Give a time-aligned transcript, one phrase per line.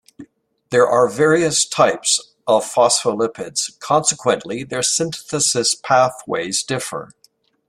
[0.71, 7.11] There are various types of phospholipids; consequently, their synthesis pathways differ.